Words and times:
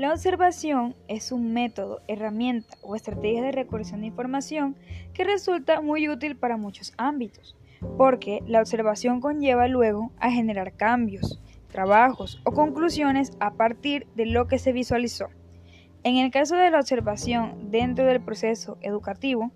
La 0.00 0.14
observación 0.14 0.96
es 1.08 1.30
un 1.30 1.52
método, 1.52 2.00
herramienta 2.08 2.74
o 2.80 2.96
estrategia 2.96 3.42
de 3.42 3.52
recolección 3.52 4.00
de 4.00 4.06
información 4.06 4.74
que 5.12 5.24
resulta 5.24 5.82
muy 5.82 6.08
útil 6.08 6.38
para 6.38 6.56
muchos 6.56 6.94
ámbitos, 6.96 7.54
porque 7.98 8.40
la 8.46 8.60
observación 8.60 9.20
conlleva 9.20 9.68
luego 9.68 10.10
a 10.18 10.30
generar 10.30 10.72
cambios, 10.72 11.38
trabajos 11.68 12.40
o 12.46 12.52
conclusiones 12.52 13.32
a 13.40 13.52
partir 13.52 14.06
de 14.14 14.24
lo 14.24 14.48
que 14.48 14.58
se 14.58 14.72
visualizó. 14.72 15.28
En 16.02 16.16
el 16.16 16.30
caso 16.30 16.56
de 16.56 16.70
la 16.70 16.80
observación 16.80 17.70
dentro 17.70 18.06
del 18.06 18.22
proceso 18.22 18.78
educativo, 18.80 19.52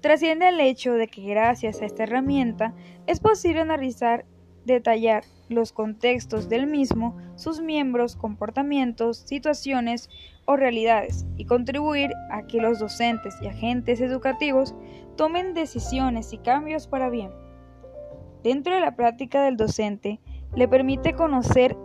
trasciende 0.00 0.50
el 0.50 0.60
hecho 0.60 0.92
de 0.92 1.08
que 1.08 1.22
gracias 1.22 1.82
a 1.82 1.86
esta 1.86 2.04
herramienta 2.04 2.74
es 3.08 3.18
posible 3.18 3.62
analizar, 3.62 4.24
detallar 4.64 5.24
los 5.48 5.72
contextos 5.72 6.48
del 6.48 6.66
mismo, 6.66 7.16
sus 7.36 7.60
miembros, 7.60 8.16
comportamientos, 8.16 9.18
situaciones 9.18 10.08
o 10.46 10.56
realidades 10.56 11.26
y 11.36 11.44
contribuir 11.44 12.10
a 12.30 12.46
que 12.46 12.60
los 12.60 12.78
docentes 12.78 13.34
y 13.42 13.48
agentes 13.48 14.00
educativos 14.00 14.74
tomen 15.16 15.54
decisiones 15.54 16.32
y 16.32 16.38
cambios 16.38 16.86
para 16.86 17.10
bien. 17.10 17.30
Dentro 18.42 18.74
de 18.74 18.80
la 18.80 18.96
práctica 18.96 19.42
del 19.42 19.56
docente, 19.56 20.20
le 20.54 20.68
permite 20.68 21.14
conocer 21.14 21.76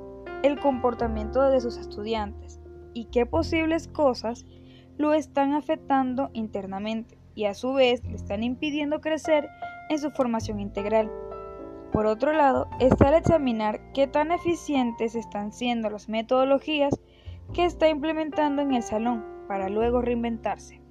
el 0.44 0.60
comportamiento 0.60 1.50
de 1.50 1.60
sus 1.60 1.78
estudiantes 1.78 2.60
y 2.94 3.06
qué 3.06 3.26
posibles 3.26 3.88
cosas 3.88 4.46
lo 4.98 5.14
están 5.14 5.54
afectando 5.54 6.30
internamente 6.34 7.18
y 7.36 7.46
a 7.46 7.54
su 7.54 7.74
vez 7.74 8.04
le 8.04 8.16
están 8.16 8.44
impidiendo 8.44 9.00
crecer 9.00 9.48
en 9.90 10.00
su 10.00 10.12
formación 10.12 10.60
integral. 10.60 11.10
Por 12.00 12.08
otro 12.08 12.32
lado, 12.32 12.70
está 12.80 13.10
el 13.10 13.16
examinar 13.16 13.82
qué 13.92 14.08
tan 14.08 14.32
eficientes 14.32 15.16
están 15.16 15.52
siendo 15.52 15.90
las 15.90 16.08
metodologías 16.08 16.98
que 17.54 17.66
está 17.66 17.90
implementando 17.90 18.62
en 18.62 18.74
el 18.74 18.84
salón 18.84 19.26
para 19.50 19.68
luego 19.68 20.02
reinventarse. 20.02 20.82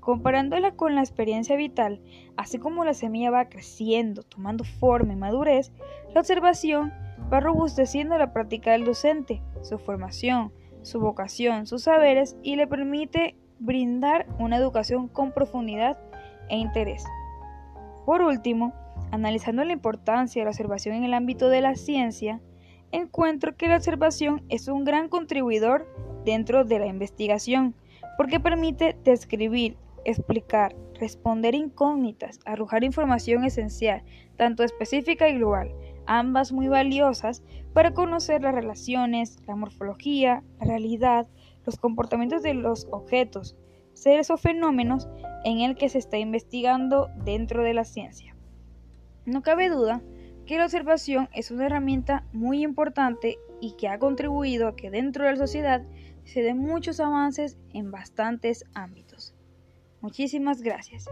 Comparándola 0.00 0.72
con 0.72 0.96
la 0.96 1.00
experiencia 1.00 1.54
vital, 1.54 2.02
así 2.36 2.58
como 2.58 2.84
la 2.84 2.92
semilla 2.92 3.30
va 3.30 3.48
creciendo, 3.48 4.24
tomando 4.24 4.64
forma 4.64 5.12
y 5.12 5.16
madurez, 5.16 5.70
la 6.12 6.18
observación 6.18 6.92
va 7.32 7.38
robusteciendo 7.38 8.18
la 8.18 8.32
práctica 8.32 8.72
del 8.72 8.84
docente, 8.84 9.42
su 9.62 9.78
formación, 9.78 10.52
su 10.82 10.98
vocación, 10.98 11.68
sus 11.68 11.84
saberes 11.84 12.36
y 12.42 12.56
le 12.56 12.66
permite 12.66 13.36
brindar 13.60 14.26
una 14.40 14.56
educación 14.56 15.06
con 15.06 15.30
profundidad 15.30 15.96
e 16.48 16.56
interés. 16.56 17.04
Por 18.04 18.22
último, 18.22 18.74
Analizando 19.14 19.62
la 19.62 19.72
importancia 19.72 20.40
de 20.40 20.46
la 20.46 20.50
observación 20.50 20.96
en 20.96 21.04
el 21.04 21.14
ámbito 21.14 21.48
de 21.48 21.60
la 21.60 21.76
ciencia, 21.76 22.40
encuentro 22.90 23.56
que 23.56 23.68
la 23.68 23.76
observación 23.76 24.42
es 24.48 24.66
un 24.66 24.82
gran 24.82 25.08
contribuidor 25.08 25.86
dentro 26.24 26.64
de 26.64 26.80
la 26.80 26.88
investigación, 26.88 27.76
porque 28.16 28.40
permite 28.40 28.96
describir, 29.04 29.76
explicar, 30.04 30.74
responder 30.94 31.54
incógnitas, 31.54 32.40
arrojar 32.44 32.82
información 32.82 33.44
esencial, 33.44 34.02
tanto 34.36 34.64
específica 34.64 35.28
y 35.28 35.36
global, 35.38 35.72
ambas 36.06 36.50
muy 36.50 36.66
valiosas 36.66 37.44
para 37.72 37.94
conocer 37.94 38.42
las 38.42 38.56
relaciones, 38.56 39.38
la 39.46 39.54
morfología, 39.54 40.42
la 40.58 40.66
realidad, 40.66 41.28
los 41.64 41.76
comportamientos 41.76 42.42
de 42.42 42.54
los 42.54 42.88
objetos, 42.90 43.56
seres 43.92 44.30
o 44.30 44.36
fenómenos 44.36 45.06
en 45.44 45.60
el 45.60 45.76
que 45.76 45.88
se 45.88 45.98
está 45.98 46.18
investigando 46.18 47.10
dentro 47.24 47.62
de 47.62 47.74
la 47.74 47.84
ciencia. 47.84 48.33
No 49.26 49.42
cabe 49.42 49.68
duda 49.68 50.02
que 50.46 50.58
la 50.58 50.64
observación 50.64 51.28
es 51.32 51.50
una 51.50 51.66
herramienta 51.66 52.24
muy 52.32 52.62
importante 52.62 53.38
y 53.60 53.76
que 53.76 53.88
ha 53.88 53.98
contribuido 53.98 54.68
a 54.68 54.76
que 54.76 54.90
dentro 54.90 55.24
de 55.24 55.32
la 55.32 55.36
sociedad 55.36 55.82
se 56.24 56.42
den 56.42 56.58
muchos 56.58 57.00
avances 57.00 57.56
en 57.72 57.90
bastantes 57.90 58.64
ámbitos. 58.74 59.34
Muchísimas 60.00 60.60
gracias. 60.60 61.06